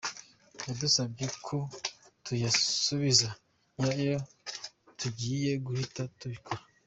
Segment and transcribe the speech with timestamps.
[0.67, 1.57] Yadusabye ko
[2.25, 3.29] tuyasubiza
[3.75, 4.19] nyirayo
[4.99, 6.61] tugiye guhita tubikora”